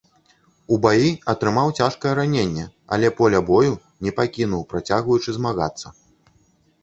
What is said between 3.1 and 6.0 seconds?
поля бою не пакінуў, працягваючы змагацца.